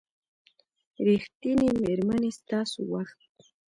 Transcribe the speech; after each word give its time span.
ریښتینې 1.07 1.69
میرمنې 1.81 2.31
ستاسو 2.39 2.79
وخت 2.91 3.19